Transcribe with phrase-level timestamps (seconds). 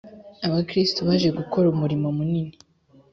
[0.47, 2.53] abakristo baje gukora umurimo munini